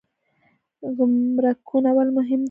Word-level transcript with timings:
ګمرکونه 0.97 1.89
ولې 1.95 2.11
مهم 2.17 2.39
دي؟ 2.39 2.39